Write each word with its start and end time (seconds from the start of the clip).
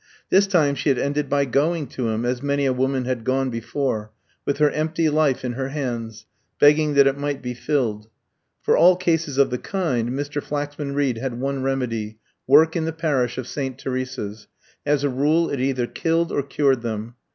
This 0.31 0.47
time 0.47 0.73
she 0.73 0.89
had 0.89 0.97
ended 0.97 1.29
by 1.29 1.45
going 1.45 1.85
to 1.89 2.09
him, 2.09 2.25
as 2.25 2.41
many 2.41 2.65
a 2.65 2.73
woman 2.73 3.05
had 3.05 3.23
gone 3.23 3.51
before, 3.51 4.11
with 4.47 4.57
her 4.57 4.71
empty 4.71 5.09
life 5.09 5.45
in 5.45 5.53
her 5.53 5.69
hands, 5.69 6.25
begging 6.59 6.95
that 6.95 7.05
it 7.05 7.19
might 7.19 7.43
be 7.43 7.53
filled. 7.53 8.09
For 8.63 8.75
all 8.75 8.95
cases 8.95 9.37
of 9.37 9.51
the 9.51 9.59
kind 9.59 10.09
Mr. 10.09 10.41
Flaxman 10.41 10.95
Reed 10.95 11.19
had 11.19 11.39
one 11.39 11.61
remedy 11.61 12.17
work 12.47 12.75
in 12.75 12.85
the 12.85 12.93
parish 12.93 13.37
of 13.37 13.45
St. 13.45 13.77
Teresa's; 13.77 14.47
as 14.87 15.03
a 15.03 15.09
rule 15.09 15.51
it 15.51 15.59
either 15.59 15.85
killed 15.85 16.31
or 16.31 16.41
cured 16.41 16.81
them. 16.81 17.13